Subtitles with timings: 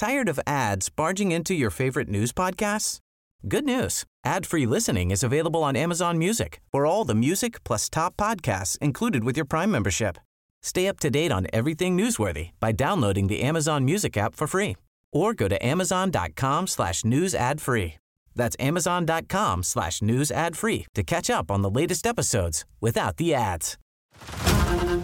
[0.00, 3.00] Tired of ads barging into your favorite news podcasts?
[3.46, 4.04] Good news.
[4.24, 9.24] Ad-free listening is available on Amazon Music for all the music plus top podcasts included
[9.24, 10.16] with your Prime membership.
[10.62, 14.78] Stay up to date on everything newsworthy by downloading the Amazon Music app for free
[15.12, 17.98] or go to amazon.com slash news ad free.
[18.34, 23.34] That's amazon.com slash news ad free to catch up on the latest episodes without the
[23.34, 23.76] ads.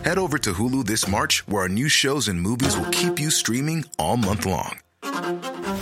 [0.07, 3.31] Head over to Hulu this March, where our new shows and movies will keep you
[3.31, 4.81] streaming all month long.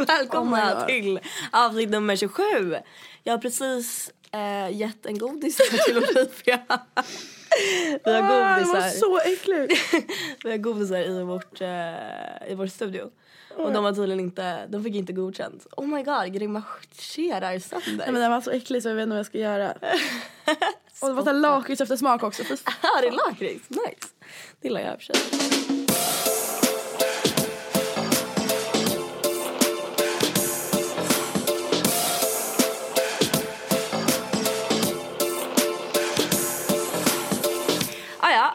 [0.06, 0.86] Välkomna God.
[0.86, 1.20] till
[1.52, 2.42] avsnitt nummer 27.
[3.22, 6.60] Jag har precis eh, gett en godis till Olivia.
[8.04, 9.94] Vi har Ah, det var godisar, så äckligt.
[10.44, 13.10] vi har godisar i, vårt, eh, i vår studio.
[13.56, 15.66] Och de var tydligen inte, de fick inte godkänt.
[15.76, 17.96] Oh my god, grimaserar sönder.
[17.96, 19.74] Nej, men den var så äcklig så jag vet inte vad jag ska göra.
[21.00, 22.42] Och det var lakrits efter smak också.
[22.82, 23.70] Ja, det är lakrits.
[23.70, 24.08] Nice.
[24.60, 25.79] Det gillar jag i och för sig.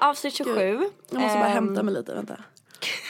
[0.09, 0.61] Avsnitt 27.
[1.09, 2.37] Jag måste bara Ehm, hämta mig lite, vänta.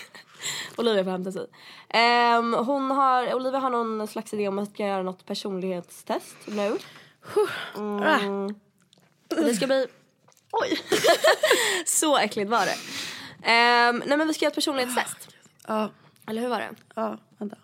[0.78, 1.48] Olivia får hämta sig.
[1.90, 6.78] Ehm, hon har, Olivia har någon slags idé om att ska göra något personlighetstest nu.
[7.76, 8.56] Mm.
[9.28, 9.88] Det ska bli...
[10.52, 10.80] Oj!
[11.86, 12.76] Så äckligt var det.
[13.50, 15.28] Ehm, nej men vi ska göra ett personlighetstest.
[15.68, 15.90] Ja,
[16.28, 16.70] Eller hur var det?
[16.96, 17.58] ja, vänta.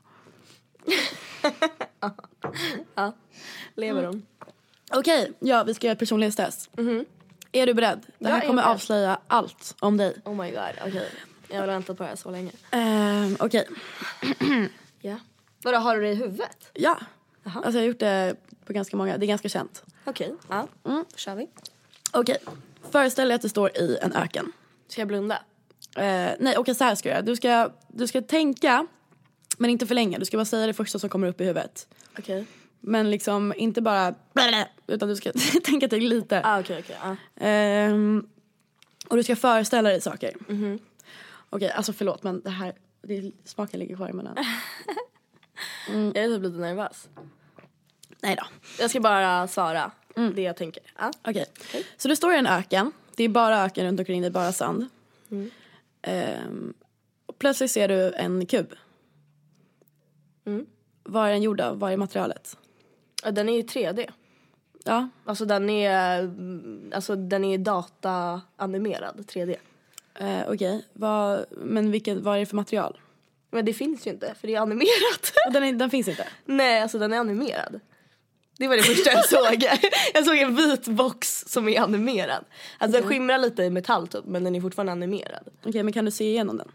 [3.76, 4.26] Lever hon?
[4.94, 6.70] Okej, ja vi ska göra ett personlighetstest.
[7.52, 8.00] Är du beredd?
[8.06, 10.16] Det Jag här är kommer avslöja allt om dig.
[10.26, 11.10] Oh my god, okej.
[11.48, 12.52] Jag har väntat på det här så länge.
[12.72, 13.68] Ehm, Okej,
[15.02, 15.20] Ja.
[15.64, 16.70] Vadå, har du det i huvudet?
[16.74, 17.00] ja.
[17.44, 18.36] Alltså jag har gjort det
[18.66, 19.84] på ganska många, det är ganska känt.
[20.06, 20.68] Okej, ja.
[20.84, 21.50] Då kör vi.
[22.12, 22.38] Okej,
[22.92, 24.52] föreställ dig att du står i en öken.
[24.88, 25.36] Ska jag blunda?
[25.98, 27.22] Eh, nej, okej så här ska du göra.
[27.22, 28.88] Du ska, du ska tänka,
[29.58, 30.18] men inte för länge.
[30.18, 31.88] Du ska bara säga det första som kommer upp i huvudet.
[32.20, 32.46] Okej.
[32.82, 34.16] Men liksom inte bara
[34.88, 35.32] utan du ska
[35.64, 36.42] tänka till lite.
[36.44, 36.98] Ah, okej, okej.
[37.04, 37.16] ja.
[37.46, 38.28] Ehm,
[39.10, 40.34] och du ska föreställa dig saker.
[41.50, 44.36] Okej, alltså förlåt men det här, det, smaken ligger kvar i munnen.
[45.88, 47.10] Jag är typ lite nervös.
[48.22, 48.44] Nej då.
[48.80, 49.92] Jag ska bara svara
[50.36, 50.84] det jag tänker.
[51.00, 51.12] Ja.
[51.22, 51.46] Okej,
[51.98, 52.92] så du står i en öken.
[53.16, 54.88] Det är bara öken runt omkring dig, bara sand.
[56.02, 56.74] Ehm,
[57.26, 58.74] och plötsligt ser du en kub.
[61.04, 61.80] Vad är den gjord av?
[61.80, 62.58] Vad är materialet?
[63.24, 64.10] Ja, Den är ju 3D.
[64.84, 66.30] Ja, Alltså den är,
[66.96, 69.56] alltså den är data-animerad 3D.
[70.16, 70.86] eh, okej.
[70.94, 73.00] Vad, men vilket, vad är det för material?
[73.52, 75.34] Men det finns ju inte för det är animerat.
[75.48, 76.28] Och Den, är, den finns inte?
[76.46, 77.80] Nej, alltså den är animerad.
[78.58, 79.64] Det var det första jag såg.
[80.14, 82.46] Jag såg en vit box som är animerad.
[82.78, 85.48] Alltså den skimrar lite i metall typ, men den är fortfarande animerad.
[85.66, 86.72] Okej, men kan du se igenom den?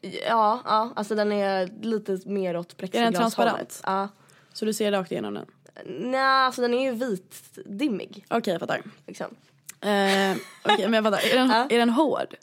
[0.00, 3.80] Ja, ja, alltså den är lite mer åt plexiglas transparent?
[3.84, 4.08] Ja.
[4.56, 5.46] Så du ser rakt igenom den?
[5.86, 8.82] Nej, alltså den är ju vitdimmig Okej, jag fattar.
[9.06, 9.26] liksom.
[9.80, 11.30] Eh, Okej, men jag fattar.
[11.32, 11.66] Är den, Ja.
[11.70, 12.34] är den hård?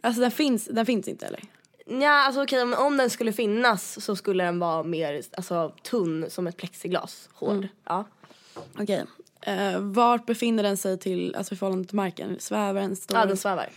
[0.00, 1.40] Alltså den finns, den finns inte eller?
[1.86, 6.26] Ja, alltså okej, men om den skulle finnas så skulle den vara mer alltså, tunn
[6.28, 7.28] som ett plexiglas.
[7.32, 7.68] Hård.
[7.84, 8.04] Ja.
[8.78, 9.04] Okej.
[9.40, 12.36] Eh, vart befinner den sig till, alltså i förhållande till marken?
[12.40, 12.96] Svävar den?
[12.96, 13.36] Står ja, den?
[13.36, 13.68] svävar.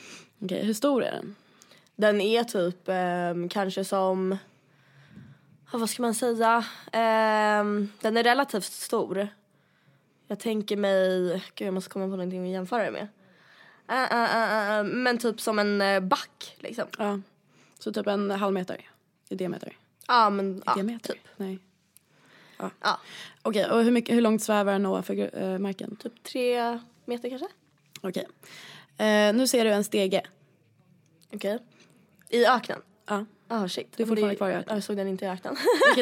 [0.44, 1.36] Okej, hur stor är den?
[1.96, 4.38] Den är typ ehm, kanske som,
[5.80, 9.28] vad ska man säga, Ehm, den är relativt stor.
[10.28, 13.08] Jag tänker mig, gud jag måste komma på någonting att jämföra det med.
[13.90, 16.88] Äh, äh, äh, men typ som en eh, back liksom.
[16.98, 17.20] Ja.
[17.80, 18.90] Så typ en halv meter
[19.30, 19.78] i diameter?
[20.08, 21.14] Ja men ja, diameter?
[21.14, 21.28] typ.
[21.38, 21.60] Nej.
[22.58, 23.00] Ja,
[23.42, 25.96] Okej, och hur, mycket, hur långt svävar den ovanför eh, marken?
[25.96, 27.48] typ tre meter kanske.
[28.02, 28.28] Okej.
[28.98, 30.22] Eh, nu ser du en stege.
[31.34, 31.60] Okej.
[32.30, 32.82] I öknen?
[33.06, 33.26] Ja.
[33.48, 33.98] Ah shit.
[33.98, 34.66] Du är fortfarande Det- kvar i öknen.
[34.70, 35.56] Ja, Jag såg den inte i öknen.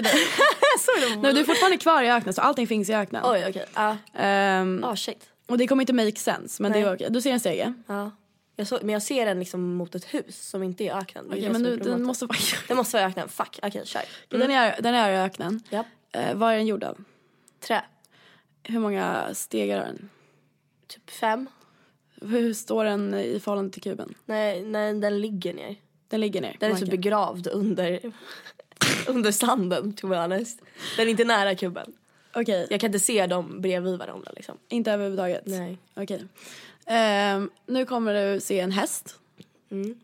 [1.21, 3.21] Nej, du är fortfarande kvar i öknen så allting finns i öknen.
[3.25, 3.65] Oj okej.
[3.75, 3.97] Ja.
[4.13, 5.29] Ehm, Ah shit.
[5.47, 7.07] och det kommer inte make sense men det var okej.
[7.09, 7.73] Du ser en stege.
[7.87, 8.11] Ja.
[8.55, 11.25] Jag så, men jag ser den liksom mot ett hus som inte är i öknen.
[11.25, 12.37] Är Okej det men är du, den måste vara...
[12.67, 13.29] Den måste vara i öknen.
[13.29, 13.59] Fuck.
[13.63, 14.01] Okej, kör.
[14.29, 15.63] den, är, den är i öknen.
[15.69, 15.85] Japp.
[16.11, 17.03] Eh, vad är den gjord av?
[17.59, 17.81] Trä.
[18.63, 20.09] Hur många stegar har den?
[20.87, 21.47] Typ fem.
[22.21, 24.13] Hur står den i förhållande till kuben?
[24.25, 25.75] Nej, nej den ligger ner.
[26.11, 26.89] Den ligger ner Den är marken.
[26.89, 27.99] begravd under.
[29.07, 30.61] under sanden to be honest.
[30.97, 31.93] Den är inte nära kuben.
[32.33, 34.57] Okej, Jag kan inte se dem bredvid varandra liksom.
[34.69, 35.43] inte överhuvudtaget?
[35.45, 35.77] Nej.
[35.93, 36.25] Okej.
[36.85, 39.19] Ehm, nu kommer du se en häst.
[39.71, 39.99] Mm.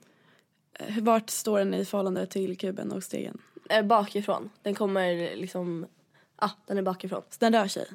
[0.74, 3.38] Eh, Vart står den i förhållande till kuben och stegen?
[3.70, 4.50] Eh, bakifrån.
[4.62, 5.86] Den kommer liksom,
[6.36, 7.22] ah den är bakifrån.
[7.30, 7.86] Så den rör sig.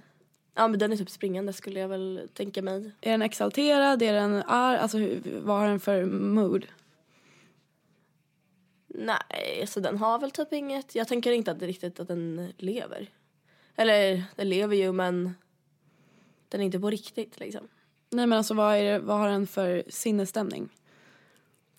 [0.55, 2.91] Ja men den är typ springande skulle jag väl tänka mig.
[3.00, 4.03] Är den exalterad?
[4.03, 4.79] Är den arg?
[4.79, 6.67] Alltså hur, vad har den för mood?
[8.94, 10.94] Nej, så den har väl typ inget.
[10.94, 13.11] Jag tänker inte att det riktigt att den lever.
[13.77, 15.35] Eller den lever ju men
[16.49, 17.69] den är inte på riktigt liksom.
[18.11, 20.69] Nej men alltså vad, är det, vad har den för sinnesstämning?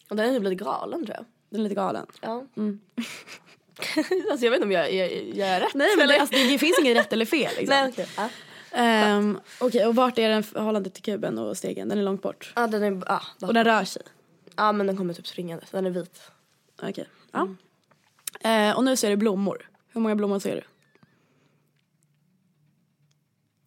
[0.09, 1.25] Och den är typ lite galen tror jag.
[1.49, 2.05] Den är lite galen.
[2.21, 2.45] Ja.
[2.57, 2.79] Mm.
[4.31, 5.73] alltså jag vet inte om jag, jag, jag är rätt.
[5.73, 7.75] Nej men det, alltså, det finns inget rätt eller fel liksom.
[7.75, 8.07] Nej okej.
[8.17, 8.29] Ja.
[8.71, 11.89] Ehm, Okej och vart är den förhållande till kuben och stegen?
[11.89, 12.53] Den är långt bort.
[12.55, 14.01] Ja den är, ja, Och den rör sig.
[14.55, 15.65] ja men den kommer typ springande.
[15.71, 16.21] Den är vit.
[16.89, 17.07] Okej.
[17.31, 17.47] Ja.
[18.49, 19.69] Eh, och nu ser du blommor.
[19.87, 20.61] Hur många blommor ser du?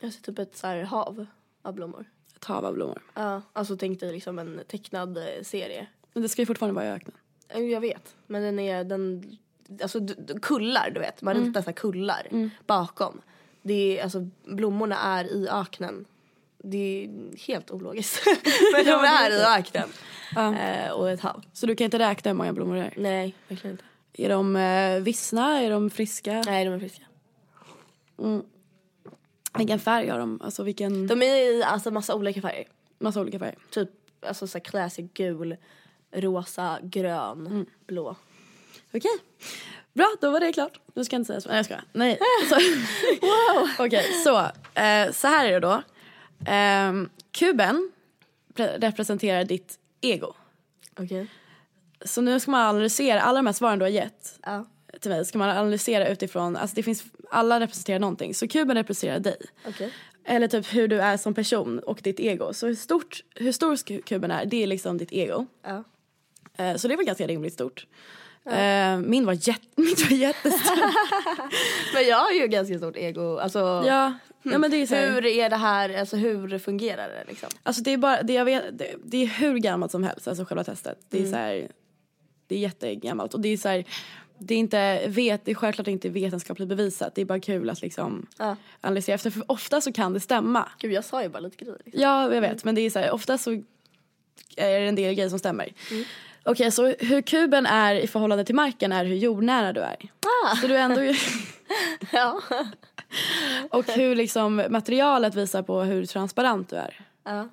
[0.01, 1.27] Jag ser typ ett så här hav
[1.63, 2.05] av blommor.
[2.37, 3.03] Ett hav av blommor.
[3.15, 5.87] Ja, alltså tänk dig liksom en tecknad eh, serie.
[6.13, 7.17] Men det ska ju fortfarande vara i öknen.
[7.49, 9.37] Eh, Jag vet, men den är den,
[9.83, 10.01] alltså
[10.43, 13.21] kullar du vet, man ritar så här kullar bakom.
[13.63, 16.05] Det är, alltså blommorna är i öknen.
[16.69, 18.27] Det är helt ologiskt.
[18.73, 19.89] men de är i öknen.
[20.35, 20.55] Ja.
[20.55, 21.45] Eh, och ett hav.
[21.53, 22.95] Så du kan inte räkna hur många blommor det är?
[22.97, 23.85] Nej, verkligen inte.
[24.13, 25.61] Är de eh, vissna?
[25.61, 26.43] Är de friska?
[26.47, 27.03] Nej, de är friska.
[29.59, 30.41] Vilken färg har de?
[30.43, 31.07] Alltså vilken...
[31.07, 32.65] De är i alltså massa olika färger.
[32.99, 33.59] Massa olika färger.
[33.71, 33.91] Typ
[34.27, 35.57] alltså så här classic gul,
[36.13, 38.17] rosa, grön, blå.
[38.93, 39.11] Okej.
[39.93, 40.81] Bra, då var det klart.
[40.95, 41.49] Nu ska jag inte säga så.
[41.49, 41.85] Nej, jag skojar.
[41.93, 42.19] Nej.
[43.21, 43.69] Wow.
[43.79, 44.39] Okej, så.
[44.81, 45.83] Eh, så här är det då.
[46.47, 47.93] Ehm, kuben
[48.55, 50.35] pre- representerar ditt ego.
[51.01, 51.27] Okej.
[52.05, 54.65] Så nu ska man analysera alla de här svaren du har gett Ja.
[55.01, 55.25] till mig.
[55.25, 58.35] Ska man analysera utifrån, alltså det finns, alla representerar någonting.
[58.35, 59.37] Så kuben representerar dig.
[59.69, 59.93] Okej.
[60.25, 62.53] Eller typ hur du är som person och ditt ego.
[62.53, 65.47] Så hur, stort, hur stor kuben är, det är liksom ditt ego.
[65.63, 65.85] Ja.
[66.57, 67.87] Eh, så det var ganska rimligt stort.
[68.45, 69.35] Eh, min var,
[69.77, 70.77] min var jättestor.
[71.95, 73.39] Men jag har ju ganska stort ego.
[73.39, 74.13] Alltså, ja,
[74.53, 77.49] ja, men det är så här, hur är det här, alltså hur fungerar det liksom?
[77.63, 80.45] Alltså det är bara, det, jag vet, det, det är hur gammalt som helst, alltså
[80.45, 80.99] själva testet.
[81.09, 81.69] Det är så här,
[82.47, 83.85] det är jättegammalt och det är så här,
[84.39, 87.15] det är inte, vet, det är självklart inte vetenskapligt bevisat.
[87.15, 88.57] Det är bara kul att liksom Ja.
[88.81, 90.69] analysera efter för ofta så kan det stämma.
[90.79, 91.79] Gud jag sa ju bara lite grejer.
[91.85, 92.03] Liksom.
[92.03, 92.65] Ja, jag vet.
[92.65, 93.51] Men det är så här, ofta så
[94.57, 95.73] är det en del grejer som stämmer.
[96.43, 99.97] Okej, så hur kuben är i förhållande till marken är hur jordnära du är.
[100.45, 100.57] Ah.
[100.57, 101.01] Så du är ändå...
[102.13, 102.41] Ja.
[103.71, 107.01] och hur liksom materialet visar på hur transparent du är.
[107.25, 107.49] ja.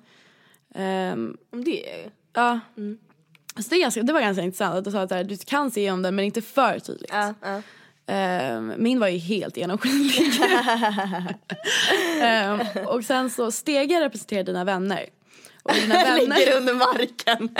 [1.50, 2.10] Men det är ju.
[2.32, 2.60] ja.
[3.56, 5.70] Så det, är ganska, det var ganska intressant att du sa att här, du kan
[5.70, 7.10] se om den men inte för tydligt.
[7.12, 7.62] Ja, ja.
[8.06, 10.30] Ehm, min var ju helt genomskinlig.
[12.20, 15.06] Ehm, och sen så stegar representerar dina vänner.
[15.62, 16.38] Och dina vänner...
[16.38, 17.56] Ligger under marken.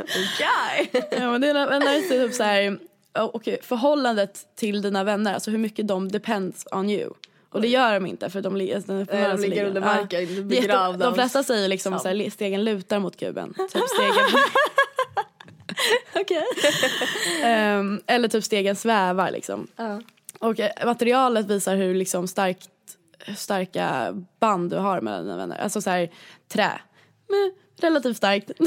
[0.00, 0.90] Okej.
[1.10, 2.78] Ja men dina vänner är typ så här,
[3.18, 7.10] och förhållandet till dina vänner, alltså hur mycket de depends on you.
[7.52, 10.42] Och det gör de inte för de, li- alltså, de, de ligger under marken, Jätte-
[10.42, 13.54] begravda De flesta säger liksom så här, stegen lutar mot kuben.
[13.54, 14.40] Typ stegen,
[16.20, 16.44] Okej.
[17.42, 19.66] Ehm, eller typ stegen svävar liksom.
[19.76, 20.00] Ja.
[20.38, 22.70] Och eh, materialet visar hur liksom starkt,
[23.36, 25.58] starka band du har mellan dina vänner.
[25.58, 26.10] Alltså så här,
[26.48, 26.70] trä.
[27.28, 28.50] Men, relativt starkt.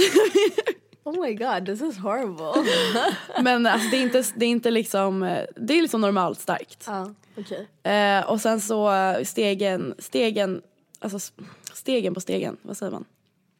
[1.03, 2.63] Oh my god, this is horrible.
[3.43, 5.19] Men alltså, det, är inte, det är inte liksom,
[5.55, 6.83] det är liksom normalt starkt.
[6.88, 7.67] ja, okej.
[7.93, 8.91] Eh, och sen så
[9.24, 10.62] stegen, stegen,
[11.00, 11.33] alltså
[11.74, 13.05] stegen på stegen, vad säger man?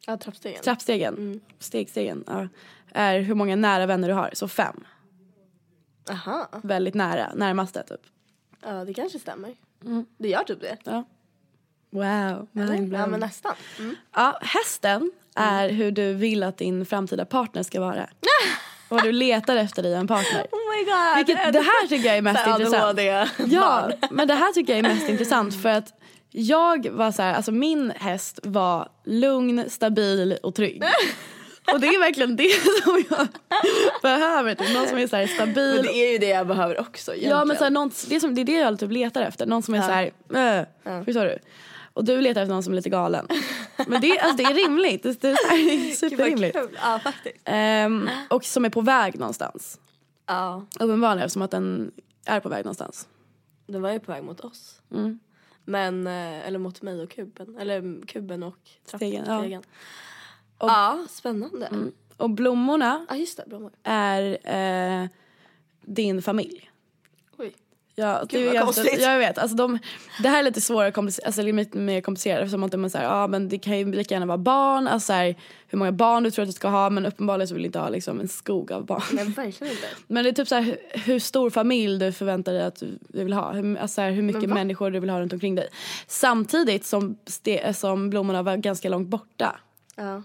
[0.06, 0.62] Ja, trappstegen.
[0.62, 2.48] Trappstegen, stegstegen, ja,
[2.92, 4.30] är hur många nära vänner du har.
[4.32, 4.84] Så fem,
[6.10, 6.48] Aha.
[6.62, 8.00] väldigt nära, närmaste typ.
[8.62, 9.54] Ja, det kanske stämmer.
[10.18, 10.76] Det gör typ det.
[10.84, 11.04] Ja.
[11.94, 12.46] Wow,
[12.92, 13.54] Ja, men nästan.
[13.78, 13.96] Mm.
[14.14, 18.06] Ja, hästen är hur du vill att din framtida partner ska vara.
[18.88, 20.46] Och du letar efter i en partner.
[20.52, 21.16] Oh my god.
[21.16, 23.00] Vilket, det här tycker jag är mest intressant.
[23.52, 25.92] Ja, men det här tycker jag är mest intressant för att
[26.30, 30.82] jag var så här, alltså min häst var lugn, stabil och trygg.
[31.72, 32.50] Och det är verkligen det
[32.84, 33.28] som jag
[34.02, 34.74] behöver, typ.
[34.74, 35.74] någon som är så här stabil.
[35.74, 37.36] Men det är ju det jag behöver också egentligen.
[37.38, 39.46] ja men så här, någon, det, är som, det är det jag typ letar efter,
[39.46, 39.84] någon som är Ja.
[39.86, 40.66] så här,
[40.98, 41.38] äh, förstår du?
[41.94, 43.26] Och du letar efter någon som är lite galen.
[43.86, 46.56] Men det, alltså, det är rimligt, det, det är, superrimligt.
[46.82, 47.36] Ja, faktiskt.
[47.44, 49.80] Ehm, och som är på väg någonstans.
[50.26, 51.92] Ja, Uppenbarligen eftersom att den
[52.24, 53.08] är på väg någonstans.
[53.66, 54.80] den var ju på väg mot oss.
[54.92, 55.18] Mm.
[55.64, 57.56] Men, eh, eller mot mig och kuben.
[57.58, 59.62] Eller kuben och Stegen, trappstegen.
[60.58, 60.66] ja.
[60.66, 61.68] Ja, spännande.
[62.16, 63.44] Och blommorna Ja, just det.
[63.46, 63.72] Blommor.
[63.82, 64.38] är
[65.02, 65.08] eh,
[65.82, 66.70] din familj.
[67.96, 69.00] Ja, det Gud, vad konstigt.
[69.02, 69.38] jag vet.
[69.38, 69.78] Alltså de,
[70.22, 73.26] det här är lite svårare, komplicer- alltså lite mer komplicerat eftersom att man säger, ja
[73.26, 75.34] men det kan ju lika gärna vara barn, alltså så här,
[75.68, 77.78] hur många barn du tror att du ska ha men uppenbarligen så vill du inte
[77.78, 79.02] ha liksom en skog av barn.
[79.12, 79.86] Nej verkligen inte.
[80.06, 82.76] Men det är typ så här, hur, hur stor familj du förväntar dig att
[83.08, 83.52] du, vill ha.
[83.52, 85.68] Hur, alltså så här, hur mycket människor du vill ha runt omkring dig.
[86.06, 89.56] Samtidigt som, ste, som blommorna var ganska långt borta.
[89.96, 90.22] Ja.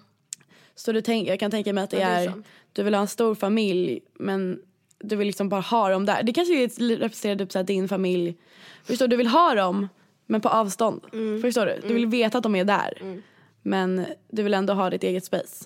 [0.75, 2.93] Så du tänk, jag kan tänka mig att det, Ja, det är är, du vill
[2.93, 4.59] ha en stor familj men
[4.99, 6.23] du vill liksom bara ha dem där.
[6.23, 8.37] Det kanske är- representerar typ så din familj.
[8.83, 9.09] Förstår du?
[9.11, 9.87] Du vill ha dem
[10.25, 11.01] men på avstånd.
[11.13, 11.41] Mm.
[11.41, 11.87] Förstår du?
[11.87, 13.21] Du vill veta att de är där.
[13.61, 15.65] Men du vill ändå ha ditt eget space.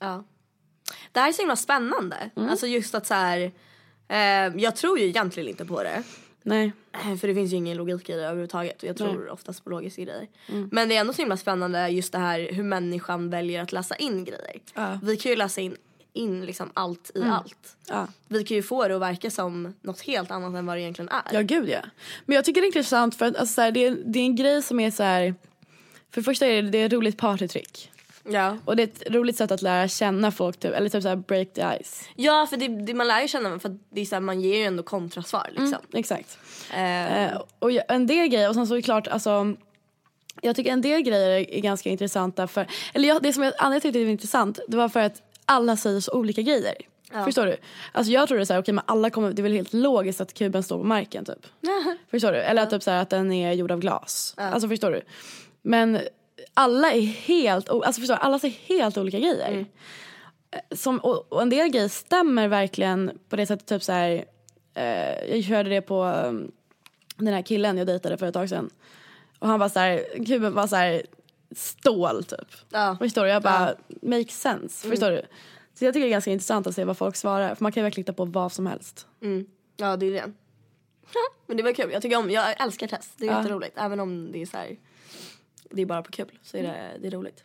[0.00, 0.24] Ja.
[1.12, 2.30] Det här är så himla spännande.
[2.34, 3.52] Alltså just att så här.
[4.08, 6.02] Eh, jag tror ju egentligen inte på det.
[6.42, 6.72] Nej.
[6.92, 8.82] Eh, För det finns ju ingen logik i det överhuvudtaget.
[8.82, 10.28] Och jag tror oftast på logiska grejer.
[10.70, 13.96] Men det är ändå så himla spännande just det här hur människan väljer att läsa
[13.96, 14.60] in grejer.
[14.74, 14.98] Ja.
[15.02, 15.76] Vi kan ju läsa in,
[16.16, 17.76] in liksom allt i allt.
[17.88, 18.06] Ja.
[18.28, 21.08] Vi kan ju få det att verka som något helt annat än vad det egentligen
[21.08, 21.22] är.
[21.32, 21.80] Ja gud ja.
[22.24, 24.24] Men jag tycker det är intressant för att alltså, så här, det, är, det är
[24.24, 25.34] en grej som är så här.
[26.10, 27.90] För det första är det, det är ett roligt partytrick.
[28.28, 31.08] Ja, Och det är ett roligt sätt att lära känna folk typ, eller typ så
[31.08, 32.08] här break the ice.
[32.16, 34.40] ja för det, det, man lär ju känna för att det är så här, man
[34.40, 35.78] ger ju ändå kontrasvar liksom.
[35.92, 36.38] Exakt.
[36.74, 39.56] Eh, Eh, och en del grejer, och sen så är det klart alltså
[40.42, 43.52] jag tycker en del grejer är, är ganska intressanta för, eller jag, det som jag,
[43.58, 46.74] anledningen till att det var intressant det var för att alla säger så olika grejer.
[47.24, 47.56] Förstår du?
[47.92, 50.20] Alltså jag tror det är såhär, okej men alla kommer, det är väl helt logiskt
[50.20, 51.46] att kuben står på marken typ.
[52.10, 52.38] förstår du?
[52.38, 54.34] Eller att typ så här, att den är gjord av glas.
[54.36, 55.02] Alltså förstår du?
[55.62, 56.00] Men
[56.54, 58.20] alla är helt, alltså förstår du?
[58.20, 59.66] Alla säger helt olika grejer.
[60.74, 64.24] Som, och, och en del grejer stämmer verkligen på det sättet typ så här.
[64.74, 66.52] Eh, jag hörde det på um,
[67.16, 68.70] den här killen jag dejtade för ett tag sedan.
[69.38, 71.02] Och han var så här, kuben var så här
[71.50, 72.48] stål typ.
[72.70, 72.96] Ja.
[73.00, 73.28] Förstår du?
[73.30, 74.88] Jag bara, makes sense.
[74.88, 75.22] Förstår du?
[75.74, 77.54] Så jag tycker det är ganska intressant att se vad folk svarar.
[77.54, 79.06] För man kan ju verkligen hitta på vad som helst.
[79.22, 79.46] Mm.
[79.76, 80.32] Ja, det är det.
[81.46, 81.90] Men det var kul.
[81.92, 83.10] Jag tycker om, jag älskar test.
[83.16, 83.38] Det är Ja.
[83.38, 83.78] jätteroligt.
[83.78, 84.76] Även om det är så här,
[85.70, 87.44] det är bara på kul så är det, det är roligt.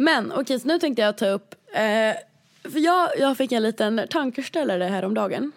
[0.00, 2.16] Men okej, så nu tänkte jag ta upp, eh,
[2.72, 5.52] för jag, jag fick en liten tankeställare häromdagen.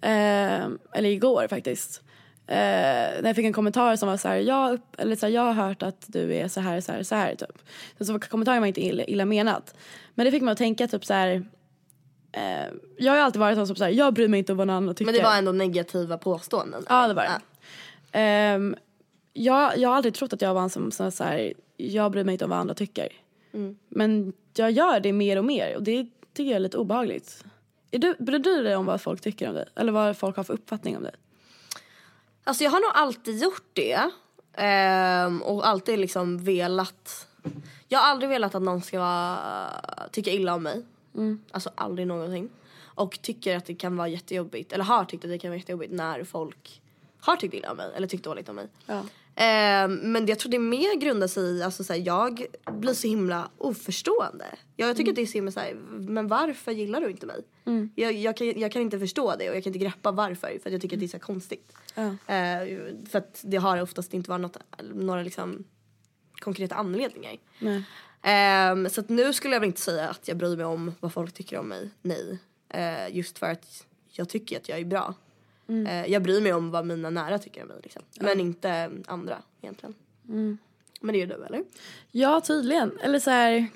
[0.00, 2.02] Eh, eller igår faktiskt.
[2.46, 5.42] Eh, när jag fick en kommentar som var så här, jag, eller så här, jag
[5.42, 7.58] har hört att du är så här, så här, så här typ.
[7.98, 9.74] Så, så kommentaren var inte illa, illa menat.
[10.14, 11.46] Men det fick mig att tänka typ så här.
[12.32, 14.66] Eh, jag har alltid varit sån som så här, jag bryr mig inte om vad
[14.66, 15.12] någon annan tycker.
[15.12, 16.84] Men det var ändå negativa påståenden.
[16.88, 17.40] Ja, det var det.
[18.18, 18.76] Ehm,
[19.32, 22.24] jag, jag har aldrig trott att jag var en som som så här, jag bryr
[22.24, 23.08] mig inte om vad andra tycker.
[23.88, 27.44] Men jag gör det mer och mer och det tycker jag är lite obehagligt.
[27.90, 29.66] Är du, bryr du dig om vad folk tycker om dig?
[29.74, 31.14] Eller vad folk har för uppfattning om dig?
[32.44, 34.10] Alltså jag har nog alltid gjort det.
[34.54, 37.26] Ehm, och alltid liksom velat.
[37.88, 40.82] Jag har aldrig velat att någon ska vara- tycka illa om mig.
[41.50, 42.48] Alltså aldrig någonsin.
[42.84, 45.92] Och tycker att det kan vara jättejobbigt, eller har tyckt att det kan vara jättejobbigt
[45.92, 46.80] när folk
[47.20, 48.66] har tyckt illa om mig eller tyckt dåligt om mig.
[48.86, 49.02] Ja.
[49.40, 53.08] Ehm, men det, jag tror det mer grundar sig i, alltså såhär, jag blir så
[53.08, 54.44] himla oförstående.
[54.76, 57.44] Jag, jag tycker att det är så himla såhär, men varför gillar du inte mig?
[57.94, 60.68] Jag, jag, kan, jag kan inte förstå det och jag kan inte greppa varför för
[60.68, 61.72] att jag tycker att det är så konstigt.
[61.94, 62.34] Ja.
[62.34, 62.78] Eh,
[63.10, 64.56] för att det har oftast inte varit något,
[64.94, 65.64] några liksom
[66.32, 67.36] konkreta anledningar.
[68.22, 71.32] Ehm, så nu skulle jag väl inte säga att jag bryr mig om vad folk
[71.32, 71.90] tycker om mig.
[72.02, 72.38] Nej.
[72.68, 75.14] Eh, just för att jag tycker att jag är bra.
[75.68, 77.76] Eh, jag bryr mig om vad mina nära tycker om mig.
[77.82, 78.02] Liksom.
[78.20, 79.94] Men inte andra egentligen.
[81.00, 81.64] Men det är du eller?
[82.10, 82.98] Ja, tydligen.
[83.02, 83.66] Eller så här...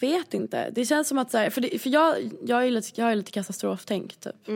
[0.00, 0.70] Vet inte.
[0.70, 3.14] Det känns som att så här, för, det, för jag, jag, är lite, jag är
[3.14, 4.48] lite katastroftänk typ.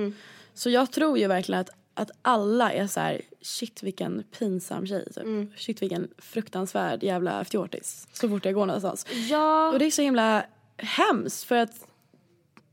[0.55, 5.05] Så jag tror ju verkligen att, att alla är så här, shit vilken pinsam tjej
[5.15, 5.59] typ.
[5.59, 8.09] Shit vilken fruktansvärd jävla fjortis.
[8.13, 9.07] Så fort jag går någonstans.
[9.31, 9.73] Ja.
[9.73, 10.45] Och det är så himla
[10.77, 11.87] hemskt för att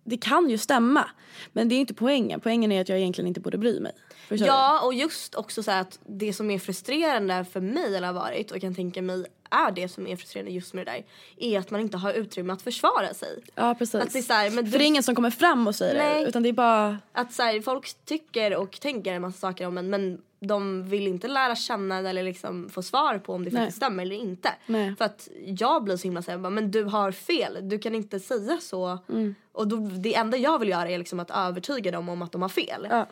[0.10, 1.10] det kan ju stämma.
[1.54, 2.40] Men det är inte poängen.
[2.40, 3.92] Poängen är att jag egentligen inte borde bry mig.
[4.28, 4.48] Förstår?
[4.48, 8.52] Ja och just också så att det som är frustrerande för mig eller har varit
[8.52, 11.04] och jag kan tänka mig är det som är frustrerande just med det där
[11.38, 13.44] är att man inte har utrymme att försvara sig.
[13.56, 13.96] Ja, precis.
[13.96, 15.76] Att det är så här, men För du- det är ingen som kommer fram och
[15.76, 16.24] säger Nej.
[16.24, 16.30] det.
[16.30, 16.98] Utan det är bara...
[17.12, 21.08] Att så här, folk tycker och tänker en massa saker om en men de vill
[21.08, 23.62] inte lära känna eller liksom få svar på om det Nej.
[23.62, 24.50] faktiskt stämmer eller inte.
[24.66, 24.96] Nej.
[24.96, 28.58] För att jag blir så himla såhär, men du har fel, du kan inte säga
[28.62, 28.98] så.
[29.10, 29.36] Mm.
[29.52, 32.42] Och då, det enda jag vill göra är liksom att övertyga dem om att de
[32.42, 32.88] har fel.
[32.90, 33.06] Ja,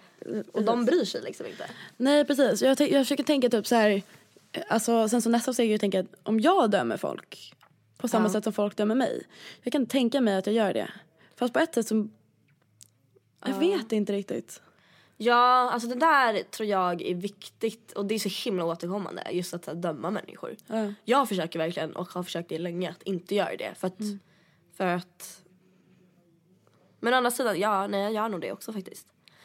[0.53, 1.69] och de bryr sig liksom inte.
[1.97, 4.01] Nej precis, jag, jag försöker tänka typ så här.
[4.67, 7.53] Alltså, sen så nästa steg är ju att tänka att om jag dömer folk
[7.97, 8.31] på samma Ja.
[8.31, 9.23] sätt som folk dömer mig.
[9.63, 10.91] Jag kan tänka mig att jag gör det.
[11.35, 12.11] Fast på ett sätt som...
[13.45, 14.61] Jag vet inte riktigt.
[15.17, 19.53] Ja, alltså det där tror jag är viktigt och det är så himla återkommande just
[19.53, 20.55] att så här, döma människor.
[20.67, 20.93] Ja.
[21.03, 23.97] Jag försöker verkligen och har försökt det länge att inte göra det för att,
[24.77, 25.41] för att
[26.99, 29.07] men å andra sidan, ja nej jag gör nog det också faktiskt.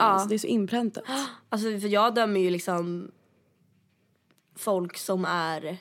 [0.00, 1.04] Alltså, det är så inpräntat.
[1.50, 3.10] Alltså för jag dömer ju liksom
[4.56, 5.78] folk som är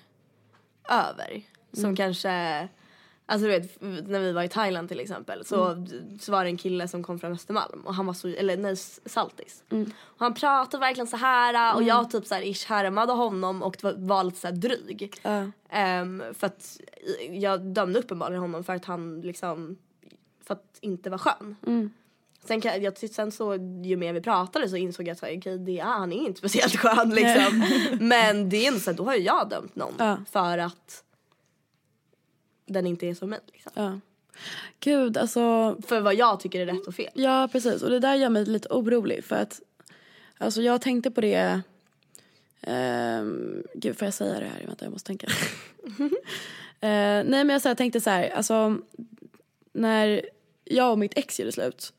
[0.90, 1.42] över.
[1.74, 2.68] Som kanske,
[3.26, 5.86] alltså du vet när vi var i Thailand till exempel så,
[6.20, 8.76] så var det en kille som kom från Östermalm och han var så, eller nej
[9.06, 9.64] Saltis.
[10.00, 13.84] Och han pratade verkligen så här och jag typ så här ish härmade honom och
[13.84, 15.14] var, var lite så här dryg.
[15.22, 15.46] Ja.
[15.70, 16.78] Ehm, för att
[17.32, 19.78] jag dömde uppenbarligen honom för att han liksom,
[20.44, 21.56] för att inte vara skön.
[22.48, 25.80] Sen, kan, jag, sen så ju mer vi pratade så insåg jag att okay, det
[25.80, 27.64] är, han är inte speciellt skön liksom.
[28.08, 30.18] Men det är ändå så här, då har ju jag dömt någon Ja.
[30.32, 31.04] för att
[32.66, 33.40] den inte är som mig.
[33.54, 33.72] Liksom.
[33.76, 34.00] Ja.
[34.80, 37.12] Gud, alltså För vad jag tycker är rätt och fel.
[37.14, 37.82] Ja, precis.
[37.82, 39.62] Och det där gör mig lite orolig för att
[40.38, 41.62] alltså jag tänkte på det
[42.62, 44.68] Um, gud, får jag säga det här?
[44.68, 45.28] Vänta, jag måste tänka.
[46.80, 48.78] Eh, nej, men jag, så här, tänkte så här, alltså
[49.74, 50.22] när
[50.70, 51.94] jag och mitt ex gjorde slut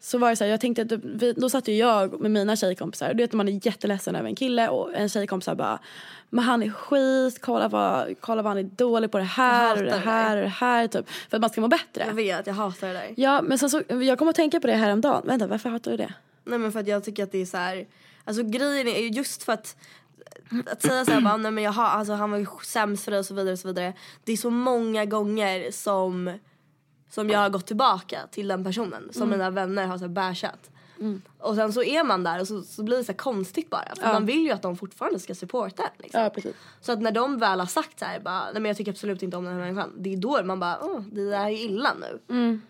[0.00, 2.56] så var det så här, jag tänkte att vi, då satt ju jag med mina
[2.56, 5.78] tjejkompisar du vet när man är jätteledsen över en kille och en tjejkompis bara
[6.30, 9.82] men han är skit, kolla vad, kolla vad han är dålig på det här och
[9.82, 12.04] det det här och det här typ för att man ska må bättre.
[12.06, 13.14] Jag vet, jag hatar det där.
[13.16, 15.22] Ja, men sen så, jag kommer att tänka på det här om dagen.
[15.26, 16.14] Vänta, varför hatar du det?
[16.44, 17.86] Nej men för att jag tycker att det är så här.
[18.24, 19.76] Alltså grejen är ju just för att
[20.66, 23.20] att säga såhär bara, nej men jag har, alltså han var ju sämst för dig
[23.20, 23.92] och så vidare och så vidare.
[24.24, 26.38] Det är så många gånger som,
[27.14, 30.70] som jag har gått tillbaka till den personen som mina vänner har så här bashat.
[31.38, 33.92] Och sen så är man där och så, så blir det så konstigt bara.
[33.96, 34.12] För Ja.
[34.12, 36.20] man vill ju att de fortfarande ska supporta liksom.
[36.20, 36.56] Ja, precis.
[36.80, 39.22] Så att när de väl har sagt så här, bara, nej men jag tycker absolut
[39.22, 39.92] inte om den här människan.
[39.98, 42.60] Det är då man bara, åh det där är illa nu.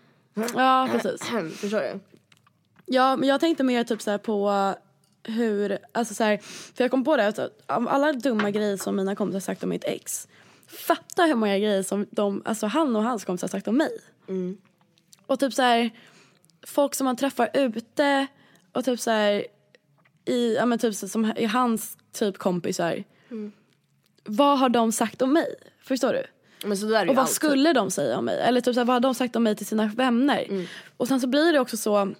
[0.55, 1.21] Ja, precis.
[1.55, 1.99] Förstår du?
[2.85, 4.73] Ja, men jag tänkte mer typ så på
[5.23, 6.37] hur, alltså så här,
[6.75, 9.69] för jag kom på det att av alla dumma grejer som mina kompisar sagt om
[9.69, 10.27] mitt ex,
[10.67, 13.97] fatta hur många grejer som de, alltså han och hans kompisar sagt om mig.
[15.25, 15.89] Och typ så här,
[16.67, 18.27] folk som man träffar ute
[18.71, 19.45] och typ så här,
[20.25, 23.03] i, ja men typ så, som i hans typ kompisar.
[24.23, 25.55] Vad har de sagt om mig?
[25.81, 26.23] Förstår du?
[27.09, 27.35] Och vad alltid.
[27.35, 28.39] skulle de säga om mig?
[28.39, 30.67] Eller typ så här, vad har de sagt om mig till sina vänner?
[30.97, 32.13] Och sen så blir det också så,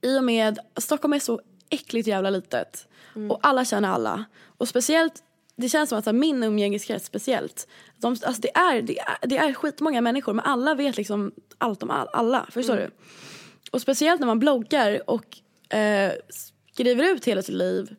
[0.00, 2.88] i och med, Stockholm är så äckligt jävla litet.
[3.30, 4.24] Och alla känner alla.
[4.58, 5.22] Och speciellt,
[5.56, 9.36] det känns som att så min umgängeskrets speciellt, de, alltså det, är, det, är, det
[9.36, 12.46] är skitmånga människor men alla vet liksom allt om all, alla.
[12.50, 12.90] Förstår du?
[13.70, 15.38] Och speciellt när man bloggar och
[15.76, 16.12] eh,
[16.72, 17.96] skriver ut hela sitt liv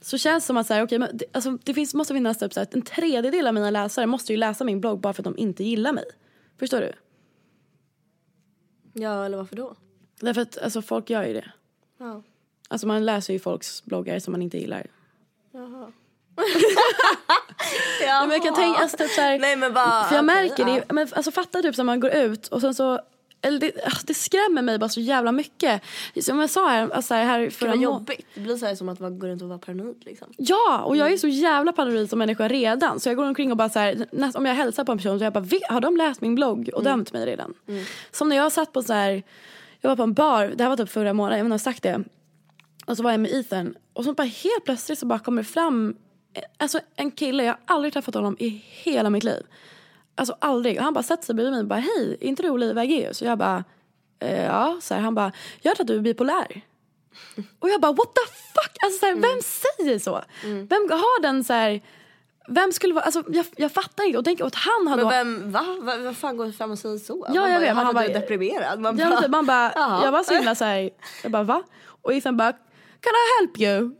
[0.00, 2.38] så känns det som att så här, okay, men det, alltså, det finns, måste finnas
[2.38, 5.22] typ så här, en tredjedel av mina läsare måste ju läsa min blogg bara för
[5.22, 6.04] att de inte gillar mig.
[6.58, 6.92] Förstår du?
[8.92, 9.76] Ja eller varför då?
[10.20, 11.52] Därför att alltså, folk gör ju det.
[11.98, 12.22] Ja.
[12.68, 14.86] Alltså man läser ju folks bloggar som man inte gillar.
[18.06, 20.04] Ja, men jag kan tänka, alltså, typ så här, Nej men bara.
[20.04, 20.74] för jag okej, märker ja.
[20.88, 23.00] det, men alltså fatta typ som man går ut och sen så
[23.42, 25.82] eller det, ah, det skrämmer mig bara så jävla mycket.
[26.22, 28.26] Som jag sa här, alltså här Det förra må- jobbigt.
[28.34, 30.28] Det blir så här som att man går runt och vara paranoid liksom.
[30.36, 33.00] Ja, och jag är så jävla paranoid som människa redan.
[33.00, 35.18] Så jag går omkring och bara så här, näst, om jag hälsar på en person
[35.18, 37.54] så jag bara, "Vi- har de läst min blogg och dömt mig redan?
[38.10, 39.22] Som när jag satt på så här,
[39.80, 41.72] jag var på en bar, det här var typ förra månaden, jag vet inte om
[41.72, 42.04] jag har sagt det.
[42.86, 45.48] Och så var jag med Ethan och så bara helt plötsligt så bara kommer det
[45.48, 45.96] fram,
[46.56, 49.46] alltså en kille, jag har aldrig träffat honom i hela mitt liv.
[50.14, 50.78] Alltså aldrig.
[50.78, 53.18] Och han bara sätter sig bredvid mig och bara, hej, är inte du Olivia Egeus?
[53.18, 53.64] Så jag bara,
[54.18, 54.78] eh, ja.
[54.82, 56.60] Så här, han bara, jag hörde att du är bipolär.
[57.58, 58.20] Och jag bara what the
[58.54, 60.22] fuck, alltså så här, vem säger så?
[60.44, 61.80] Vem har den så här,
[62.48, 65.10] vem skulle vara, alltså jag, jag fattar inte och tänk att han har Men då
[65.10, 65.64] vem, va?
[65.80, 65.96] va?
[65.96, 67.26] Vad fan går fram och säger så?
[67.28, 68.80] Ja, man jag bara, vet, han bara- deprimerad?
[68.80, 69.72] Man Ja, men typ, man bara,
[70.04, 70.90] jag var så himla såhär,
[71.22, 71.62] jag bara va?
[72.02, 72.52] Och Ethan bara,
[73.04, 73.90] can I help you?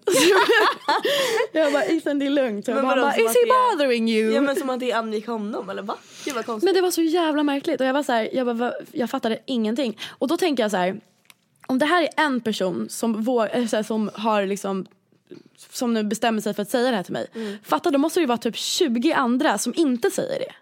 [1.52, 2.68] jag bara, Ethan det är lugnt.
[2.68, 4.34] Jag Men bara, bara, som is he är- bothering you?
[4.34, 5.96] Ja men som att det angick honom eller va?
[6.24, 6.64] Gud vad konstigt.
[6.64, 9.38] Men det var så jävla märkligt och jag var så här, jag, bara, jag fattade
[9.46, 9.98] ingenting.
[10.18, 11.00] Och då tänker jag så här,
[11.66, 14.86] om det här är en person som, vår, eller så här, som har liksom
[15.70, 17.26] som nu bestämmer sig för att säga det här till mig.
[17.34, 17.58] Mm.
[17.64, 20.52] Fatta då måste det ju vara typ 20 andra som inte säger det.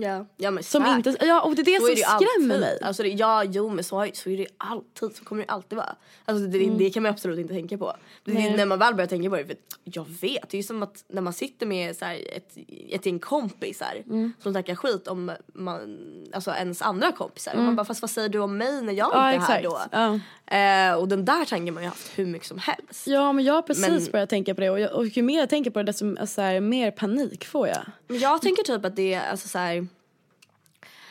[0.00, 1.06] Ja, ja men Som säkert.
[1.06, 2.60] inte, ja och det är det Så som är det skrämmer alltid.
[2.60, 2.78] mig.
[2.82, 5.16] Alltså det, ja, jo men så, så är det alltid.
[5.16, 5.96] Så kommer det alltid vara.
[6.24, 7.92] Alltså det, det kan man absolut inte tänka på.
[8.24, 8.56] Det, Nej.
[8.56, 10.50] när man väl börjar tänka på det, för jag vet.
[10.50, 12.56] Det är som att när man sitter med så här, ett,
[12.90, 14.02] ett gäng kompisar
[14.42, 15.98] som snackar skit om man,
[16.32, 17.52] alltså ens andra kompisar.
[17.56, 19.62] Och man bara, fast vad säger du om mig när jag Ja, inte är här
[19.62, 19.80] då?
[19.92, 20.18] Ja.
[20.58, 23.06] Eh, och den där tanken man ju haft hur mycket som helst.
[23.06, 25.38] Ja men jag har precis Men- börjat tänka på det och, jag, och ju mer
[25.40, 27.82] jag tänker på det desto alltså, så här, mer panik får jag.
[28.08, 29.86] Men jag tänker typ att det är alltså så här,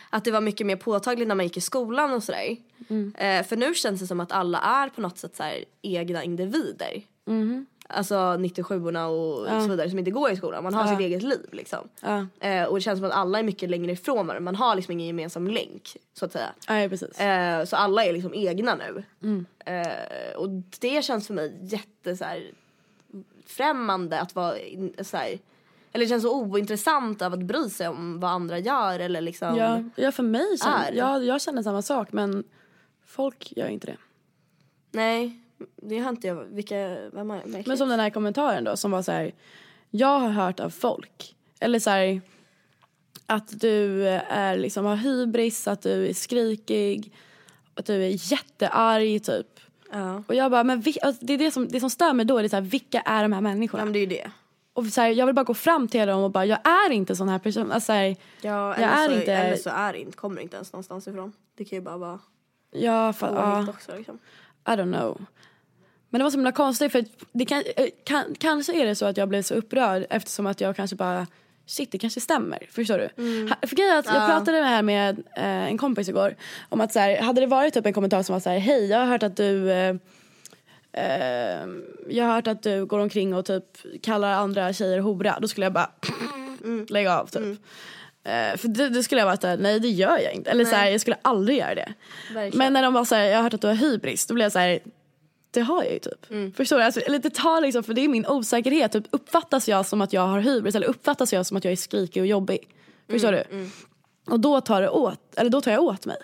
[0.10, 2.58] att det var mycket mer påtagligt när man gick i skolan och sådär.
[3.18, 6.24] Eh, för nu känns det som att alla är på något sätt så här, egna
[6.24, 7.02] individer.
[7.90, 10.64] Alltså 97orna och så vidare som inte går i skolan.
[10.64, 11.90] Man har sitt eget liv liksom.
[12.02, 12.26] Ja.
[12.48, 14.40] Eh, och det känns som att alla är mycket längre ifrån varandra.
[14.40, 16.50] Man har liksom ingen gemensam länk så att säga.
[16.70, 17.20] Nej precis.
[17.20, 19.04] Eh, så alla är liksom egna nu.
[19.66, 22.52] Eh, och det känns för mig jätte så här,
[23.46, 24.56] främmande att vara
[25.02, 25.40] så här,
[25.92, 29.58] eller känns så ointressant av att bry sig om vad andra gör eller liksom.
[29.58, 30.94] Ja, ja för mig känner, är.
[30.94, 32.44] ja, jag känner samma sak men
[33.06, 33.98] folk gör inte det.
[34.92, 35.40] Nej,
[35.76, 36.36] det har inte jag.
[36.36, 37.64] Vilka, vem har verkligen?
[37.68, 39.32] Men som den här kommentaren då som var så här.
[39.90, 41.36] Jag har hört av folk.
[41.60, 42.22] Eller så här.
[43.26, 47.14] Att du är liksom har hybris, att du är skrikig.
[47.74, 49.60] Att du är jättearg typ.
[49.92, 50.24] Ja.
[50.28, 52.44] Och jag bara, men alltså, det är det som, det som stör mig då är
[52.44, 53.82] det så här, vilka är de här människorna?
[53.82, 54.32] ja men det är ju det.
[54.78, 57.16] Och så här, jag vill bara gå fram till dem och bara, jag är inte
[57.16, 57.72] sån här person.
[57.72, 60.42] Alltså, så här, Ja, Jag eller, är så, inte- eller så är det inte, kommer
[60.42, 61.34] inte ens någonstans ifrån.
[61.58, 62.20] Det kan ju bara vara
[62.72, 63.70] jag, fa- ja.
[63.70, 64.20] också liksom.
[64.68, 65.26] I don't know.
[66.10, 69.06] Men det var så himla konstigt för det kan, eh, kan, kanske är det så
[69.06, 71.28] att jag blev så upprörd eftersom att jag kanske bara
[71.70, 73.48] Shit det kanske stämmer, förstår du?
[73.50, 76.36] Ha- För grejen att jag pratade med här med eh, en kompis igår
[76.70, 78.86] om att så här, hade det varit typ en kommentar som var så här hej
[78.90, 79.96] jag har hört att du eh,
[82.08, 83.64] jag har hört att du går omkring och typ
[84.02, 85.92] kallar andra tjejer hora då skulle jag bara
[86.90, 87.44] lägga av typ.
[88.24, 90.52] Eh, för det, det skulle jag vara såhär, nej det gör jag inte.
[90.52, 91.94] Eller så här, jag skulle aldrig göra det.
[92.34, 92.58] Verkligen.
[92.58, 94.52] Men när de var såhär, jag har hört att du har hybris, då blev jag
[94.52, 94.80] såhär,
[95.52, 96.30] det har jag ju typ.
[96.32, 96.54] Mm.
[96.54, 96.84] Förstår du?
[96.84, 98.92] Alltså, eller det tar liksom, för det är min osäkerhet.
[98.92, 101.76] Typ, uppfattas jag som att jag har hybris eller uppfattas jag som att jag är
[101.76, 102.68] skrikig och jobbig?
[103.10, 103.48] Förstår Mm,
[104.26, 104.34] du?
[104.34, 106.18] Och då tar, det åt, eller då tar jag åt mig.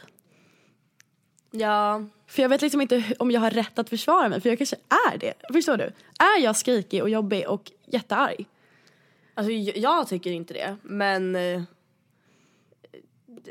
[1.51, 4.57] Ja, För jag vet liksom inte om jag har rätt att försvara mig, för jag
[4.57, 4.75] kanske
[5.13, 5.33] är det.
[5.53, 5.83] Förstår du?
[6.19, 8.45] Är jag skrikig och jobbig och jättearg?
[9.35, 10.77] alltså jag, tycker inte det.
[10.81, 11.61] Men eh,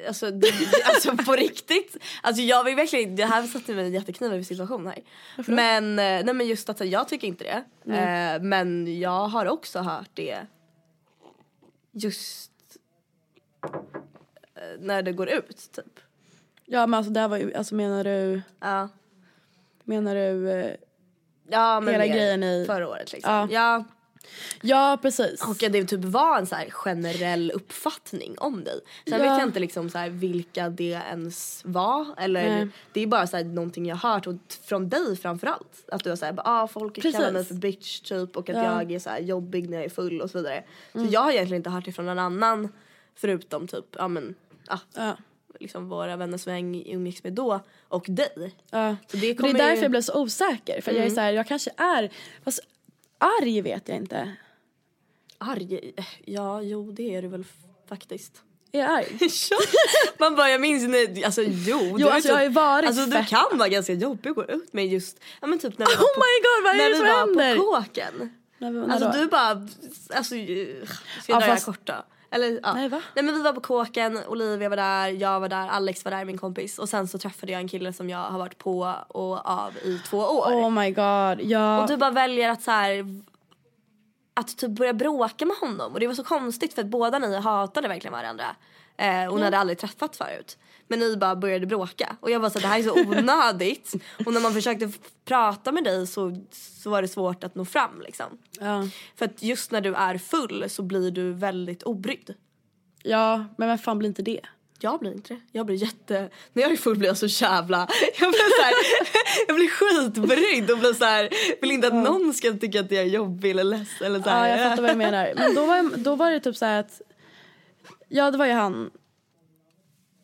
[0.06, 0.52] Alltså, det,
[0.84, 1.96] alltså på riktigt.
[2.22, 5.02] Alltså jag vill verkligen, det här satte mig i en jätteknivig situation här.
[5.46, 7.44] Men, eh, nej men just att jag tycker inte
[7.84, 7.92] det.
[7.92, 10.46] Eh, men jag har också hört det
[11.92, 12.52] just
[14.78, 16.00] när det går ut typ.
[16.72, 18.88] Ja men alltså det här var ju, alltså menar du, Ja.
[19.84, 20.74] menar du, eh,
[21.48, 23.32] Ja men Hela mer grejen i- förra året liksom.
[23.32, 23.48] Ja.
[23.50, 23.84] Ja.
[24.62, 25.42] ja precis.
[25.42, 28.80] Och att det typ var en så här generell uppfattning om dig.
[29.08, 29.18] Sen Ja.
[29.18, 32.06] vet jag inte liksom så här vilka det ens var.
[32.18, 32.68] Eller Nej.
[32.92, 35.84] det är bara så här någonting jag har hört och t- från dig framförallt.
[35.92, 37.12] Att du har såhär, ah, folk Precis.
[37.16, 38.64] kallar mig för bitch typ och att Ja.
[38.82, 40.64] jag är så här jobbig när jag är full och så vidare.
[40.92, 42.68] Så jag har egentligen inte hört det från någon annan
[43.14, 44.34] förutom typ, ja men,
[44.68, 45.16] ah, Ja.
[45.60, 48.54] Liksom våra vänner som jag umgicks med då och dig.
[48.70, 48.96] Ja.
[49.08, 49.82] Så det det är därför ju- Mm.
[49.82, 50.80] jag blev så osäker.
[50.80, 52.10] För jag är så här, jag kanske är,
[52.44, 52.60] fast
[53.18, 54.32] arg vet jag inte.
[55.38, 55.92] Arg?
[56.24, 57.44] Ja, jo det är du väl
[57.88, 58.42] faktiskt.
[58.72, 59.18] Är jag arg?
[60.18, 61.96] Man bara jag minns när, alltså jo.
[61.98, 64.72] Jo, alltså, jag har ju varit Alltså du kan vara ganska jobbig att gå ut
[64.72, 66.84] med just, ja men typ när vi Oh var på, my god vad är när
[66.84, 67.56] det vi som var händer?
[67.56, 68.36] på kåken.
[68.58, 69.18] När, när Alltså då?
[69.18, 69.68] du bara,
[70.16, 72.04] alltså ska Ja, jag fast- det korta?
[72.32, 72.72] Eller, ja.
[72.74, 73.02] Nej, va?
[73.14, 76.24] Nej men vi var på kåken, Olivia var där, jag var där, Alex var där
[76.24, 79.46] min kompis och sen så träffade jag en kille som jag har varit på och
[79.46, 80.46] av i två år.
[80.46, 81.82] Oh my god, ja.
[81.82, 83.22] Och du bara väljer att så här
[84.34, 87.36] att typ börja bråka med honom och det var så konstigt för att båda ni
[87.36, 88.44] hatade verkligen varandra.
[88.96, 90.58] Eh, och ni hade aldrig träffat förut.
[90.88, 93.92] Men ni bara började bråka och jag var så det här är så onödigt.
[94.26, 94.90] och när man försökte
[95.24, 98.26] prata med dig så, så var det svårt att nå fram liksom.
[98.60, 98.88] ja.
[99.16, 102.34] För att just när du är full så blir du väldigt obrydd.
[103.02, 104.40] ja, men vem fan blir inte det?
[104.80, 105.40] Jag blir inte det.
[105.52, 106.30] Jag blir jätte...
[106.52, 107.78] När jag är full blir jag så jävla...
[108.20, 108.72] Jag blir, så här,
[109.46, 111.28] jag blir skitbrydd och blir så här,
[111.60, 114.00] vill inte att någon ska tycka att jag är jobbig eller less.
[114.00, 114.48] Eller så Ja, här.
[114.48, 115.32] jag fattar vad du menar.
[115.36, 117.00] Men då var, då var det typ så här att,
[118.08, 118.90] ja det var ju han,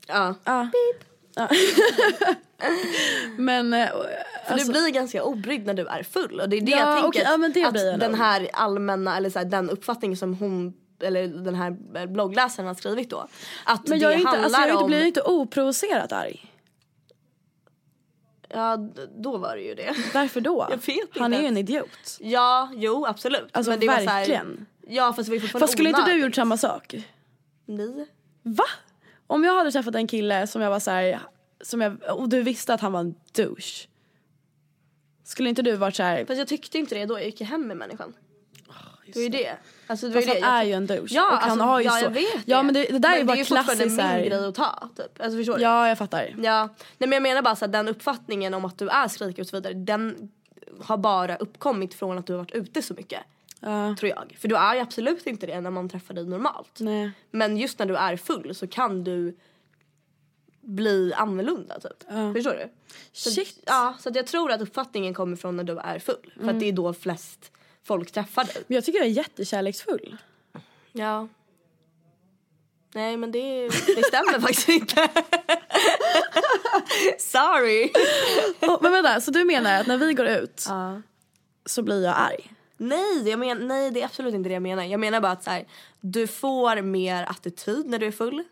[0.08, 0.34] Ja.
[0.44, 0.68] ja.
[1.34, 1.48] ja.
[3.36, 6.70] Men För alltså, du blir ganska obrydd när du är full och det är det
[6.70, 7.08] Ja, jag tänker.
[7.08, 10.74] okej, ja, men det att den här allmänna, eller så här, den uppfattningen som hon
[11.00, 13.28] eller den här bloggläsaren har skrivit då.
[13.64, 14.86] Att men det jag, är inte, alltså, jag om...
[14.86, 16.54] blir inte oprovocerat arg.
[18.48, 18.76] Ja,
[19.18, 19.94] då var det ju det.
[20.14, 20.66] Varför då?
[20.70, 22.18] Jag vet inte Han är ju en idiot.
[22.20, 23.48] Ja, jo absolut.
[23.52, 24.66] Alltså, men det var så verkligen.
[24.86, 26.24] Här, ja fast det var ju fortfarande Fast skulle inte du onödigt.
[26.24, 26.94] gjort samma sak?
[27.66, 28.06] Nej.
[28.42, 28.64] Va?
[29.30, 31.20] Om jag hade träffat en kille som jag var så här,
[31.60, 33.88] som jag, och du visste att han var en douche.
[35.24, 37.46] Skulle inte du varit så här, Fast jag tyckte inte det då, jag gick ju
[37.46, 38.14] hem med människan.
[39.06, 39.56] det var ju det.
[39.86, 41.08] Alltså, det fast ju han är ju en douche.
[41.10, 42.04] Ja, och han alltså, har ju ja så.
[42.04, 44.28] jag vet Ja men det, det där är ju bara det är klassiskt fortfarande min
[44.28, 45.20] grej att ta typ.
[45.20, 45.62] Alltså förstår du?
[45.62, 46.34] Ja jag fattar.
[46.42, 49.42] Ja, nej men jag menar bara så att den uppfattningen om att du är skrikig
[49.42, 50.30] och så vidare, den
[50.80, 53.20] har bara uppkommit från att du har varit ute så mycket.
[53.60, 54.36] Ja, Tror jag.
[54.38, 56.80] För du är ju absolut inte det när man träffar dig normalt.
[56.80, 57.10] nej.
[57.30, 59.36] Men just när du är full så kan du
[60.60, 62.02] bli annorlunda typ.
[62.34, 62.68] Förstår du?
[63.12, 63.62] Så, Shit.
[63.66, 66.32] Ja, så jag tror att uppfattningen kommer från när du är full.
[66.40, 67.52] För att det är då flest
[67.84, 68.56] folk träffar dig.
[68.66, 70.16] Men jag tycker jag är jättekärleksfull.
[70.92, 71.28] Ja.
[72.94, 75.08] Nej men det, det stämmer faktiskt inte.
[77.18, 77.90] Sorry.
[78.60, 81.02] Oh, men vänta, så du menar att när vi går ut Ja.
[81.66, 82.52] så blir jag arg?
[82.78, 84.84] Nej, jag men, nej, det är absolut inte det jag menar.
[84.84, 85.66] Jag menar bara att så här,
[86.00, 88.42] du får mer attityd när du är full.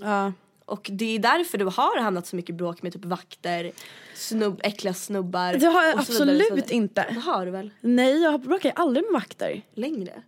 [0.00, 0.32] Ja.
[0.64, 3.72] Och det är därför du har hamnat så mycket bråk med typ vakter,
[4.14, 5.54] snubb, äckliga snubbar.
[5.54, 7.06] Det har jag absolut inte.
[7.14, 7.70] Det har du väl?
[7.80, 9.62] Nej jag bråkar aldrig med vakter.
[9.74, 10.22] Längre?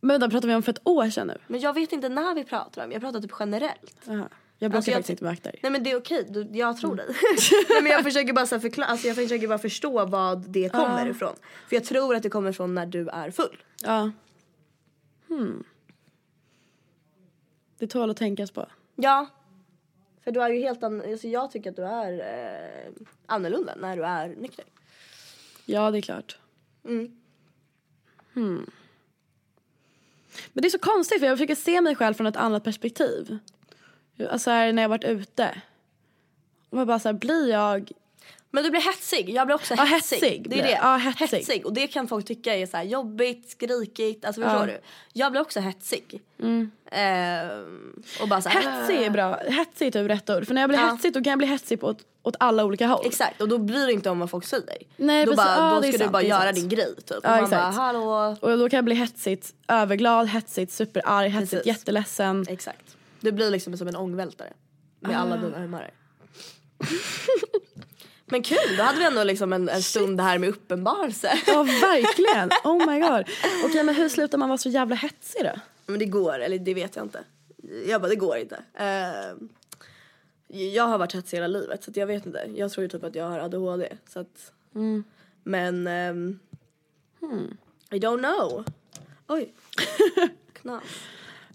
[0.00, 1.38] Men vänta pratar vi om för ett år sedan nu?
[1.46, 3.96] Men jag vet inte när vi pratar om, jag pratar typ generellt.
[4.04, 4.28] Jaha.
[4.62, 5.58] Jag bråkar Alltså, jag faktiskt inte med vakter.
[5.62, 7.06] Nej men det är okej, du, jag tror dig.
[7.68, 11.06] Nej men jag försöker bara så förklara, alltså jag försöker bara förstå vad det kommer
[11.08, 11.34] ifrån.
[11.68, 13.62] För jag tror att det kommer ifrån när du är full.
[13.82, 14.10] Ja.
[15.28, 15.64] Hmm.
[17.78, 18.66] Det tål att tänkas på.
[18.96, 19.26] Ja.
[20.24, 22.92] För du är ju helt an- alltså jag tycker att du är eh,
[23.26, 24.64] annorlunda när du är nykter.
[25.64, 26.38] Ja det är klart.
[26.84, 27.20] Mm.
[28.34, 28.70] Hmm.
[30.52, 33.38] Men det är så konstigt för jag försöker se mig själv från ett annat perspektiv.
[34.30, 35.54] Alltså här, när jag varit ute.
[36.70, 37.90] Och jag bara så här, blir jag...
[38.54, 40.16] Men du blir hetsig, jag blir också Ja, hetsig.
[40.16, 40.78] hetsig Det är det.
[40.82, 41.66] Ja, hetsig.
[41.66, 44.66] Och det kan folk tycka är så här jobbigt, skrikigt, alltså förstår Ja.
[44.66, 44.80] du?
[45.12, 46.20] Jag blir också hetsig.
[46.90, 49.36] Ehm, och bara så här, Hetsig är bra.
[49.36, 50.46] Hetsig är typ rätt ord.
[50.46, 50.86] För när jag blir Ja.
[50.92, 53.06] hetsig då kan jag bli hetsig på åt, åt alla olika håll.
[53.06, 54.78] Exakt, och då bryr du inte om vad folk säger.
[54.96, 55.46] Nej, då precis.
[55.46, 56.56] bara, då är ska du sant, bara det är göra sant.
[56.56, 57.10] din grej typ.
[57.16, 57.50] Och Ja, man exakt.
[57.76, 58.36] bara, hallå.
[58.40, 61.66] Och då kan jag bli hetsigt överglad, hetsigt superarg, hetsigt Precis.
[61.66, 62.46] jätteledsen.
[62.48, 62.96] Exakt.
[63.22, 64.52] Du blir liksom som en ångvältare.
[65.00, 65.20] Med Ah.
[65.20, 65.94] alla dina humörer.
[68.26, 71.32] Men kul, då hade vi ändå liksom en, en stund här med uppenbarelse.
[71.46, 73.26] Ja verkligen, oh my god.
[73.64, 75.60] Okej men hur slutar man vara så jävla hetsig då?
[75.86, 77.24] Men det går, eller det vet jag inte.
[77.86, 78.62] Jag bara, det går inte.
[78.74, 79.48] Ehm,
[80.48, 82.50] jag har varit hetsig hela livet så jag vet inte.
[82.54, 83.88] Jag tror ju typ att jag har ADHD.
[84.08, 84.52] Så att,
[85.42, 85.86] Men...
[85.86, 86.38] Um,
[87.90, 88.64] I don't know.
[89.28, 89.52] Oj.
[90.52, 90.82] Knas.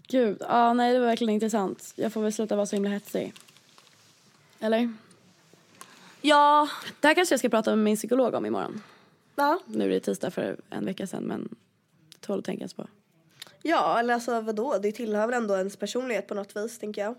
[0.08, 1.92] Gud, ja nej det var verkligen intressant.
[1.96, 3.34] Jag får väl sluta vara så himla hetsig.
[4.60, 4.94] Eller?
[6.22, 6.68] Ja.
[7.00, 8.82] Det här kanske jag ska prata med min psykolog om imorgon.
[9.36, 9.60] Ja.
[9.66, 11.56] Nu är det tisdag för en vecka sedan men
[12.08, 12.86] det tål att tänkas på.
[13.62, 14.78] Ja, eller alltså vadå?
[14.82, 17.14] Det tillhör väl ändå ens personlighet på något vis, tänker jag.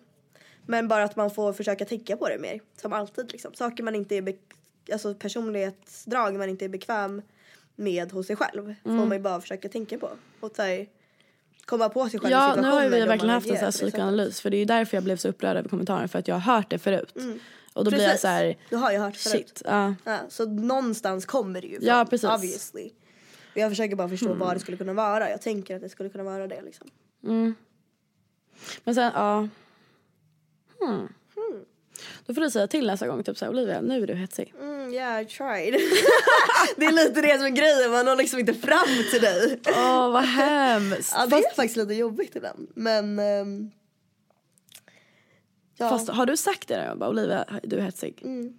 [0.65, 2.59] Men bara att man får försöka tänka på det mer.
[2.81, 3.53] Som alltid liksom.
[3.53, 4.33] Saker man inte är be-
[4.93, 7.21] alltså personlighetsdrag man inte är bekväm
[7.75, 8.75] med hos sig själv.
[8.83, 10.09] Får man ju bara försöka tänka på.
[10.39, 10.87] Och så här,
[11.69, 14.49] komma på sig själv Ja nu har vi verkligen haft en sån här psykoanalys för
[14.49, 16.69] det är ju därför jag blev så upprörd över kommentaren för att jag har hört
[16.69, 17.13] det förut.
[17.73, 17.97] Och då sättet.
[17.97, 18.21] blir jag Precis.
[18.21, 19.33] så här, Du har ju hört förut.
[19.47, 19.61] shit.
[19.65, 19.95] Ja.
[20.03, 22.25] Ja, så någonstans kommer det ju Ja, från, precis.
[22.29, 22.35] Hmm.
[22.35, 22.89] obviously.
[23.51, 25.29] Och jag försöker bara förstå vad det skulle kunna vara.
[25.29, 26.87] Jag tänker att det skulle kunna vara det liksom.
[28.83, 29.47] Men sen, ja.
[30.79, 31.07] Hmm.
[32.25, 34.53] Då får du säga till nästa gång, typ såhär Olivia, nu är du hetsig.
[34.59, 35.73] Mm, yeah I tried.
[36.77, 39.59] det är lite det som är grejen, man når liksom inte fram till dig.
[39.67, 41.13] Åh vad hemskt.
[41.17, 42.67] Ja det är faktiskt lite jobbigt ibland.
[42.75, 43.19] Men...
[43.19, 43.71] ehm,
[45.77, 45.89] ja.
[45.89, 46.95] Fast har du sagt det då?
[46.95, 48.21] Bara, Olivia, du är hetsig.
[48.23, 48.53] Mm.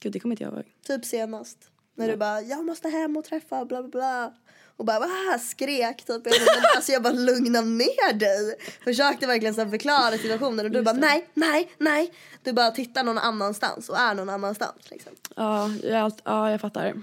[0.00, 0.64] Gud det kommer inte jag ihåg.
[0.86, 1.58] Typ senast.
[1.94, 4.34] När du bara jag måste hem och träffa bla bla bla.
[4.82, 6.08] Och bara "Wah!" skrek typ.
[6.08, 8.56] Jag bara, men, alltså jag bara lugna ner dig.
[8.84, 12.12] Försökte verkligen så förklara situationen och du bara nej, nej, nej.
[12.42, 15.12] Du bara tittar någon annanstans och är någon annanstans liksom.
[15.36, 16.94] Ja, jag, ja, jag fattar.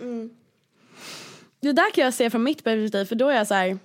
[1.62, 3.80] Det där kan jag se från mitt perspektiv för då är jag så här.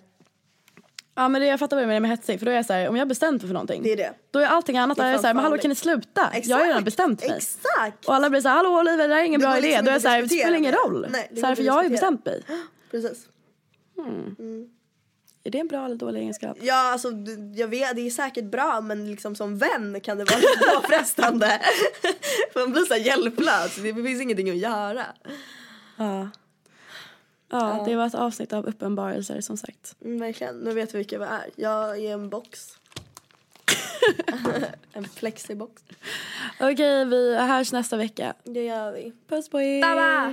[1.14, 2.72] Ja men det, jag fattar vad du menar med hetsig för då är jag så
[2.72, 3.82] här, om jag har bestämt mig för någonting.
[3.82, 4.12] Det är det.
[4.30, 6.32] Då är allting annat Det är där jag så här, men hallå kan ni sluta?
[6.42, 7.36] Jag har ju redan bestämt mig.
[7.36, 8.04] Exakt!
[8.04, 9.68] Och alla blir så här, hallå Olivia det här är ingen Det bra idé.
[9.68, 11.06] liksom Då är jag så här, det spelar ingen roll.
[11.10, 12.42] Nej, det så här, för jag har ju bestämt mig.
[12.90, 13.26] Precis.
[15.46, 16.58] Är det en bra eller dålig egenskap?
[16.60, 17.08] Ja, alltså
[17.54, 21.60] jag vet, det är säkert bra men liksom som vän kan det vara lite påfrestande.
[22.52, 25.04] För man blir så hjälplös, det finns ingenting att göra.
[25.96, 26.28] Ja.
[27.48, 29.96] Ja, det var ett avsnitt av uppenbarelser som sagt.
[30.04, 31.50] Mm, verkligen, nu vet vi vilka vi är.
[31.56, 32.78] Jag är en box.
[34.92, 35.82] en flexibox.
[36.60, 38.34] Okej, vi hörs nästa vecka.
[38.44, 39.12] Det gör vi.
[39.28, 39.82] Puss på er!
[39.82, 40.32] Baba!